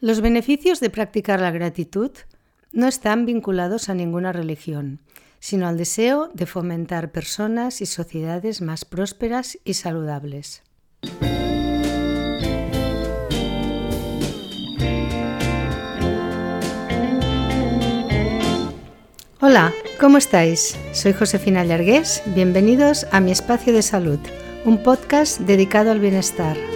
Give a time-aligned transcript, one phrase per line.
[0.00, 2.10] Los beneficios de practicar la gratitud
[2.70, 5.00] no están vinculados a ninguna religión,
[5.40, 10.62] sino al deseo de fomentar personas y sociedades más prósperas y saludables.
[19.40, 20.76] Hola, ¿cómo estáis?
[20.92, 24.18] Soy Josefina Llargués, bienvenidos a mi espacio de salud,
[24.66, 26.75] un podcast dedicado al bienestar.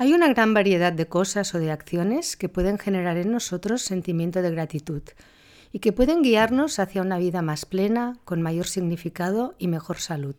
[0.00, 4.42] Hay una gran variedad de cosas o de acciones que pueden generar en nosotros sentimiento
[4.42, 5.02] de gratitud
[5.72, 10.36] y que pueden guiarnos hacia una vida más plena, con mayor significado y mejor salud.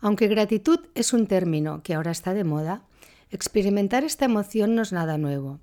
[0.00, 2.84] Aunque gratitud es un término que ahora está de moda,
[3.32, 5.58] experimentar esta emoción no es nada nuevo.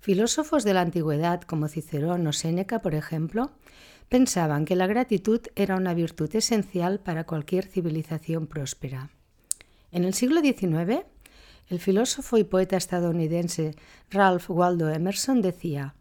[0.00, 3.52] Filósofos de la antigüedad como Cicerón o Séneca, por ejemplo,
[4.08, 9.10] pensaban que la gratitud era una virtud esencial para cualquier civilización próspera.
[9.92, 11.06] En el siglo XIX,
[11.68, 13.74] el filósofo y poeta estadounidense
[14.10, 15.94] Ralph Waldo Emerson decía,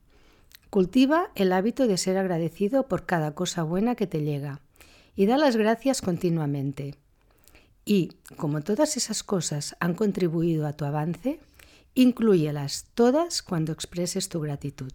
[0.70, 4.62] Cultiva el hábito de ser agradecido por cada cosa buena que te llega
[5.16, 6.96] y da las gracias continuamente.
[7.86, 11.40] Y, como todas esas cosas han contribuido a tu avance,
[11.94, 14.92] inclúyelas todas cuando expreses tu gratitud.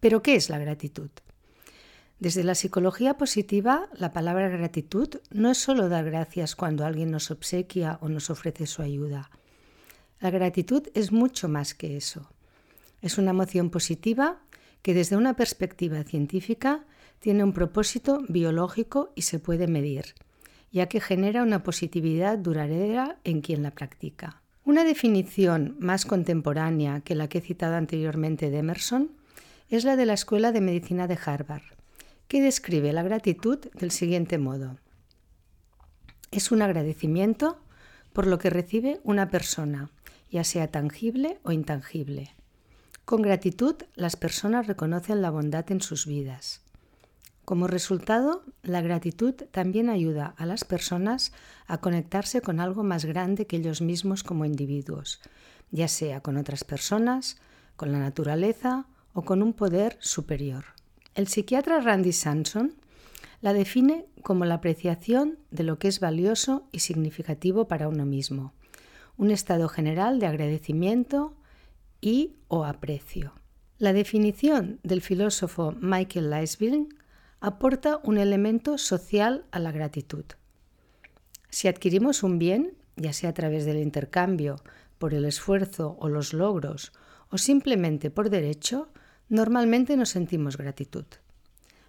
[0.00, 1.10] Pero, ¿qué es la gratitud?
[2.18, 7.30] Desde la psicología positiva, la palabra gratitud no es solo dar gracias cuando alguien nos
[7.30, 9.30] obsequia o nos ofrece su ayuda
[10.22, 12.30] la gratitud es mucho más que eso.
[13.00, 14.38] Es una emoción positiva
[14.80, 16.84] que desde una perspectiva científica
[17.18, 20.14] tiene un propósito biológico y se puede medir,
[20.70, 24.40] ya que genera una positividad duradera en quien la practica.
[24.64, 29.10] Una definición más contemporánea que la que he citado anteriormente de Emerson
[29.70, 31.64] es la de la Escuela de Medicina de Harvard,
[32.28, 34.78] que describe la gratitud del siguiente modo.
[36.30, 37.58] Es un agradecimiento
[38.12, 39.90] por lo que recibe una persona,
[40.32, 42.34] ya sea tangible o intangible.
[43.04, 46.62] Con gratitud, las personas reconocen la bondad en sus vidas.
[47.44, 51.32] Como resultado, la gratitud también ayuda a las personas
[51.66, 55.20] a conectarse con algo más grande que ellos mismos como individuos,
[55.70, 57.36] ya sea con otras personas,
[57.76, 60.64] con la naturaleza o con un poder superior.
[61.14, 62.74] El psiquiatra Randy Sanson
[63.42, 68.54] la define como la apreciación de lo que es valioso y significativo para uno mismo
[69.16, 71.34] un estado general de agradecimiento
[72.00, 73.34] y o aprecio.
[73.78, 76.88] La definición del filósofo Michael Leisville
[77.40, 80.24] aporta un elemento social a la gratitud.
[81.50, 84.56] Si adquirimos un bien, ya sea a través del intercambio,
[84.98, 86.92] por el esfuerzo o los logros,
[87.30, 88.88] o simplemente por derecho,
[89.28, 91.06] normalmente nos sentimos gratitud.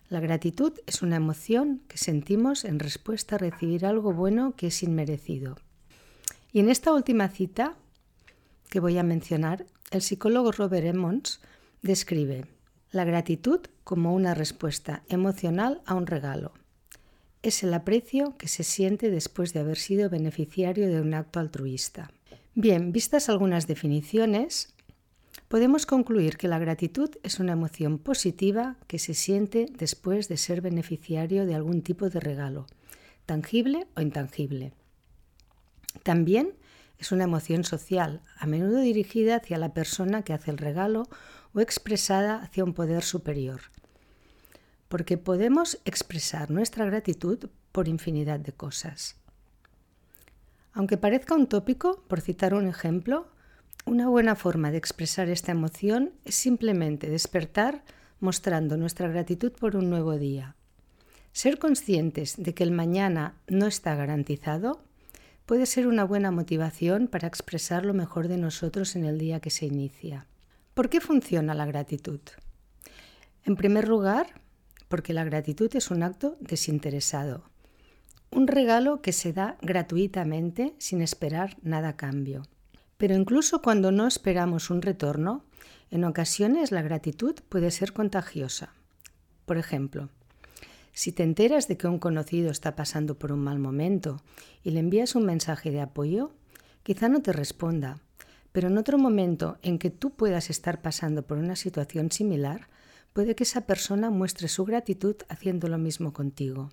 [0.10, 4.82] La gratitud es una emoción que sentimos en respuesta a recibir algo bueno que es
[4.84, 5.58] inmerecido.
[6.54, 7.76] Y en esta última cita
[8.70, 11.42] que voy a mencionar, el psicólogo Robert Emmons
[11.82, 12.46] describe
[12.92, 16.54] la gratitud como una respuesta emocional a un regalo.
[17.42, 22.12] Es el aprecio que se siente después de haber sido beneficiario de un acto altruista.
[22.54, 24.76] Bien, vistas algunas definiciones,
[25.48, 30.62] podemos concluir que la gratitud es una emoción positiva que se siente después de ser
[30.62, 32.68] beneficiario de algún tipo de regalo,
[33.26, 34.74] tangible o intangible.
[36.02, 36.54] También
[36.98, 41.08] es una emoción social, a menudo dirigida hacia la persona que hace el regalo
[41.54, 43.62] o expresada hacia un poder superior.
[44.88, 49.18] Porque podemos expresar nuestra gratitud por infinidad de cosas.
[50.74, 53.28] Aunque parezca un tópico, por citar un ejemplo,
[53.86, 57.84] una buena forma de expresar esta emoción es simplemente despertar
[58.20, 60.56] mostrando nuestra gratitud por un nuevo día.
[61.34, 64.83] Ser conscientes de que el mañana no está garantizado
[65.46, 69.50] puede ser una buena motivación para expresar lo mejor de nosotros en el día que
[69.50, 70.28] se inicia.
[70.74, 72.20] ¿Por qué funciona la gratitud?
[73.44, 74.28] En primer lugar,
[74.88, 77.44] porque la gratitud es un acto desinteresado,
[78.32, 82.44] un regalo que se da gratuitamente sin esperar nada a cambio.
[82.98, 85.44] Pero incluso cuando no esperamos un retorno,
[85.92, 88.74] en ocasiones la gratitud puede ser contagiosa.
[89.46, 90.10] Por ejemplo,
[90.94, 94.22] si te enteras de que un conocido está pasando por un mal momento
[94.64, 96.32] y le envías un mensaje de apoyo,
[96.84, 98.00] quizá no te responda,
[98.52, 102.70] pero en otro momento en que tú puedas estar pasando por una situación similar,
[103.12, 106.70] puede que esa persona muestre su gratitud haciendo lo mismo contigo.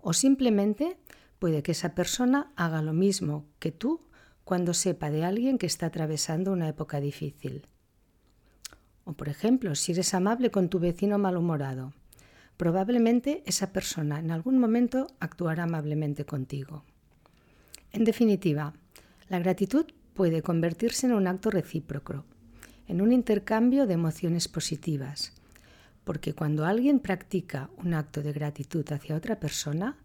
[0.00, 0.96] O simplemente
[1.40, 4.00] puede que esa persona haga lo mismo que tú
[4.44, 7.66] cuando sepa de alguien que está atravesando una época difícil.
[9.04, 11.92] O por ejemplo, si eres amable con tu vecino malhumorado,
[12.56, 16.84] probablemente esa persona en algún momento actuará amablemente contigo.
[17.92, 18.74] En definitiva,
[19.28, 22.24] la gratitud puede convertirse en un acto recíproco,
[22.88, 25.32] en un intercambio de emociones positivas,
[26.04, 29.96] porque cuando alguien practica un acto de gratitud hacia otra persona,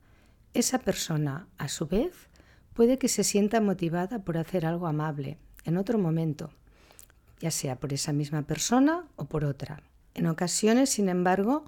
[0.53, 2.27] esa persona, a su vez,
[2.74, 6.50] puede que se sienta motivada por hacer algo amable en otro momento,
[7.39, 9.83] ya sea por esa misma persona o por otra.
[10.13, 11.65] En ocasiones, sin embargo,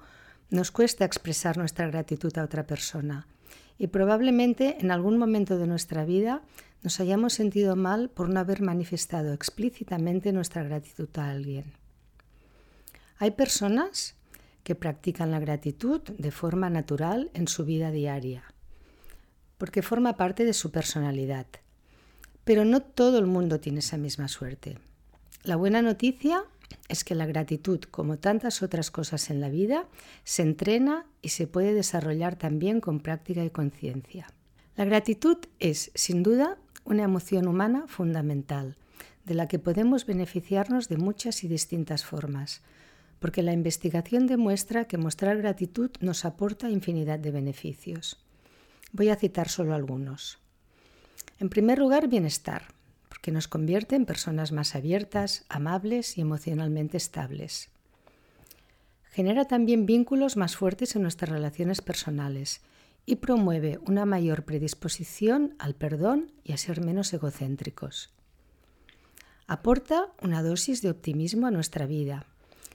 [0.53, 3.25] nos cuesta expresar nuestra gratitud a otra persona
[3.79, 6.43] y probablemente en algún momento de nuestra vida
[6.83, 11.73] nos hayamos sentido mal por no haber manifestado explícitamente nuestra gratitud a alguien.
[13.17, 14.13] Hay personas
[14.63, 18.43] que practican la gratitud de forma natural en su vida diaria,
[19.57, 21.47] porque forma parte de su personalidad.
[22.43, 24.77] Pero no todo el mundo tiene esa misma suerte.
[25.41, 26.43] La buena noticia
[26.89, 29.87] es que la gratitud, como tantas otras cosas en la vida,
[30.23, 34.27] se entrena y se puede desarrollar también con práctica y conciencia.
[34.75, 38.77] La gratitud es, sin duda, una emoción humana fundamental,
[39.25, 42.61] de la que podemos beneficiarnos de muchas y distintas formas,
[43.19, 48.21] porque la investigación demuestra que mostrar gratitud nos aporta infinidad de beneficios.
[48.91, 50.39] Voy a citar solo algunos.
[51.39, 52.72] En primer lugar, bienestar,
[53.13, 57.69] porque nos convierte en personas más abiertas, amables y emocionalmente estables.
[59.11, 62.61] Genera también vínculos más fuertes en nuestras relaciones personales
[63.05, 68.09] y promueve una mayor predisposición al perdón y a ser menos egocéntricos.
[69.45, 72.25] Aporta una dosis de optimismo a nuestra vida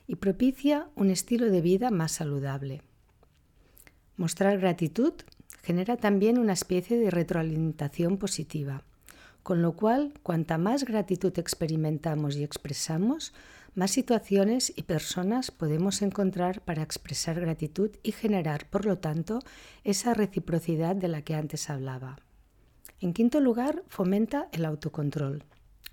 [0.07, 2.83] y propicia un estilo de vida más saludable.
[4.17, 5.15] Mostrar gratitud
[5.63, 8.85] genera también una especie de retroalimentación positiva,
[9.49, 13.33] con lo cual cuanta más gratitud experimentamos y expresamos,
[13.75, 19.39] más situaciones y personas podemos encontrar para expresar gratitud y generar, por lo tanto,
[19.85, 22.19] esa reciprocidad de la que antes hablaba.
[23.01, 25.45] En quinto lugar, fomenta el autocontrol.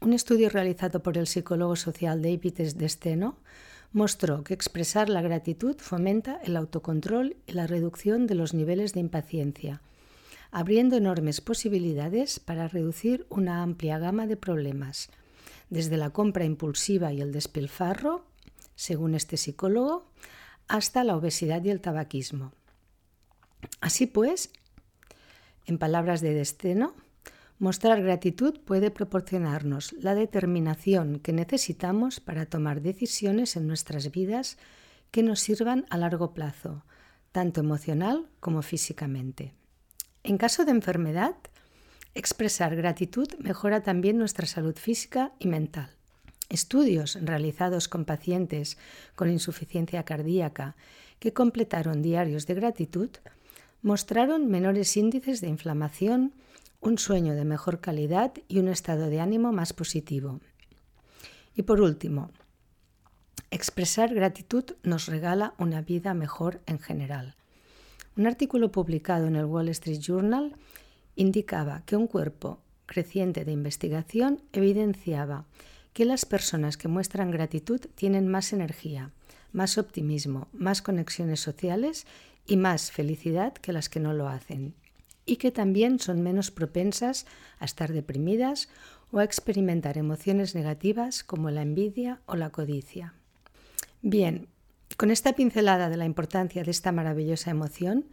[0.01, 3.37] Un estudio realizado por el psicólogo social David Desteno
[3.93, 8.99] mostró que expresar la gratitud fomenta el autocontrol y la reducción de los niveles de
[8.99, 9.81] impaciencia,
[10.55, 15.09] abriendo enormes posibilidades para reducir una amplia gama de problemas,
[15.69, 18.23] desde la compra impulsiva y el despilfarro,
[18.73, 20.09] según este psicólogo,
[20.69, 22.53] hasta la obesidad y el tabaquismo.
[23.81, 24.49] Así pues,
[25.65, 26.95] en palabras de Desteno,
[27.57, 34.57] Mostrar gratitud puede proporcionarnos la determinación que necesitamos para tomar decisiones en nuestras vidas
[35.11, 36.83] que nos sirvan a largo plazo,
[37.31, 39.53] tanto emocional como físicamente.
[40.27, 41.35] En caso de enfermedad,
[42.15, 45.91] expresar gratitud mejora también nuestra salud física y mental.
[46.49, 48.79] Estudios realizados con pacientes
[49.15, 50.75] con insuficiencia cardíaca
[51.19, 53.11] que completaron diarios de gratitud
[53.83, 56.33] mostraron menores índices de inflamación,
[56.81, 60.39] un sueño de mejor calidad y un estado de ánimo más positivo.
[61.55, 62.31] Y por último,
[63.51, 67.35] expresar gratitud nos regala una vida mejor en general.
[68.17, 70.55] Un artículo publicado en el Wall Street Journal
[71.15, 75.45] indicaba que un cuerpo creciente de investigación evidenciaba
[75.93, 79.11] que las personas que muestran gratitud tienen más energía,
[79.51, 82.05] más optimismo, más conexiones sociales
[82.47, 84.75] y más felicidad que las que no lo hacen
[85.25, 87.25] y que también son menos propensas
[87.59, 88.69] a estar deprimidas
[89.11, 93.13] o a experimentar emociones negativas como la envidia o la codicia.
[94.01, 94.47] Bien,
[94.97, 98.05] con esta pincelada de la importancia de esta maravillosa emoción,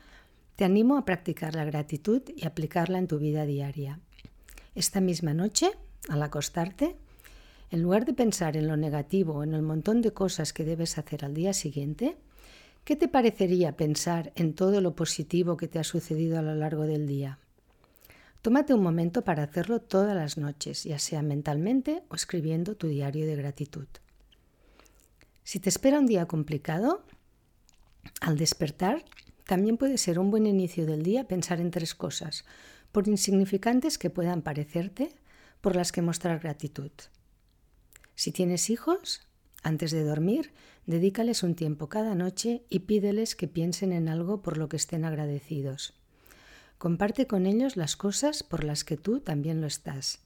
[0.56, 4.00] te animo a practicar la gratitud y aplicarla en tu vida diaria.
[4.74, 5.70] Esta misma noche,
[6.08, 6.96] al acostarte,
[7.70, 11.24] en lugar de pensar en lo negativo en el montón de cosas que debes hacer
[11.24, 12.16] al día siguiente,
[12.84, 16.82] ¿Qué te parecería pensar en todo lo positivo que te ha sucedido a lo largo
[16.82, 17.38] del día?
[18.42, 23.24] Tómate un momento para hacerlo todas las noches, ya sea mentalmente o escribiendo tu diario
[23.24, 23.86] de gratitud.
[25.44, 27.04] Si te espera un día complicado,
[28.20, 29.04] al despertar
[29.44, 32.44] también puede ser un buen inicio del día pensar en tres cosas,
[32.92, 35.14] por insignificantes que puedan parecerte,
[35.60, 36.90] por las que mostrar gratitud.
[38.14, 39.22] Si tienes hijos,
[39.62, 40.52] antes de dormir,
[40.86, 45.04] dedícales un tiempo cada noche y pídeles que piensen en algo por lo que estén
[45.04, 45.94] agradecidos.
[46.78, 50.20] Comparte con ellos las cosas por las que tú también lo estás.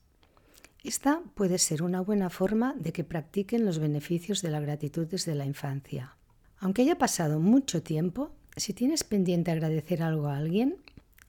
[0.87, 5.35] Esta puede ser una buena forma de que practiquen los beneficios de la gratitud desde
[5.35, 6.15] la infancia.
[6.59, 10.77] Aunque haya pasado mucho tiempo, si tienes pendiente agradecer algo a alguien,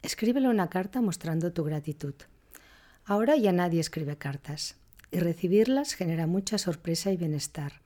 [0.01, 2.15] escríbele una carta mostrando tu gratitud.
[3.05, 4.77] Ahora ya nadie escribe cartas
[5.11, 7.83] y recibirlas genera mucha sorpresa y bienestar,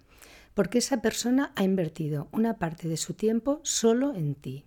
[0.52, 4.66] porque esa persona ha invertido una parte de su tiempo solo en ti.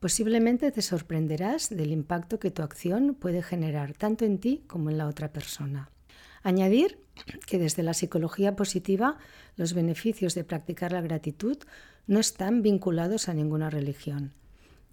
[0.00, 4.96] Posiblemente te sorprenderás del impacto que tu acción puede generar tanto en ti como en
[4.96, 5.90] la otra persona.
[6.42, 6.98] Añadir
[7.46, 9.18] que desde la psicología positiva
[9.56, 11.58] los beneficios de practicar la gratitud
[12.06, 14.32] no están vinculados a ninguna religión,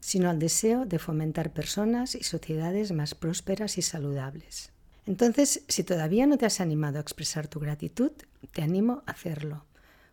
[0.02, 4.72] sino al deseo de fomentar personas y sociedades más prósperas y saludables.
[5.06, 8.12] Entonces, si todavía no te has animado a expresar tu gratitud,
[8.52, 9.64] te animo a hacerlo,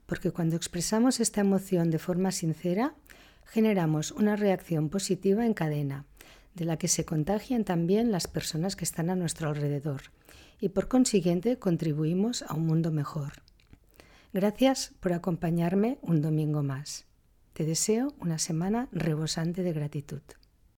[0.06, 2.94] porque cuando expresamos esta emoción de forma sincera,
[3.46, 6.04] generamos una reacción positiva en cadena,
[6.54, 10.02] de la que se contagian también las personas que están a nuestro alrededor,
[10.60, 13.32] y por consiguiente contribuimos a un mundo mejor.
[14.32, 17.06] Gracias por acompañarme un domingo más.
[17.52, 20.22] Te deseo una semana rebosante de gratitud.